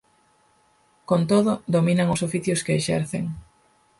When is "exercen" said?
2.79-3.25